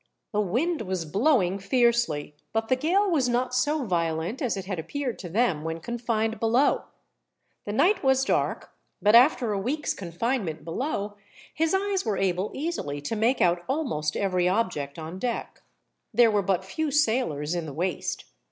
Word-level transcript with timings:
The 0.31 0.41
wind 0.41 0.81
was 0.81 1.05
blowing 1.05 1.59
fiercely, 1.59 2.33
but 2.53 2.69
the 2.69 2.75
gale 2.75 3.07
was 3.11 3.29
not 3.29 3.53
so 3.53 3.85
violent 3.85 4.41
as 4.41 4.57
it 4.57 4.65
had 4.65 4.79
appeared 4.79 5.19
to 5.19 5.29
them 5.29 5.63
when 5.63 5.79
confined 5.79 6.39
below. 6.39 6.85
The 7.65 7.71
night 7.71 8.03
was 8.03 8.25
dark, 8.25 8.71
but 8.99 9.13
after 9.13 9.53
a 9.53 9.59
week's 9.59 9.93
confinement 9.93 10.65
below, 10.65 11.17
his 11.53 11.75
eyes 11.75 12.03
were 12.03 12.17
able 12.17 12.49
easily 12.55 12.99
to 13.01 13.15
make 13.15 13.41
out 13.41 13.61
almost 13.69 14.17
every 14.17 14.49
object 14.49 14.97
on 14.97 15.19
deck. 15.19 15.61
There 16.11 16.31
were 16.31 16.41
but 16.41 16.65
few 16.65 16.89
sailors 16.89 17.53
in 17.53 17.67
the 17.67 17.71
waist. 17.73 18.25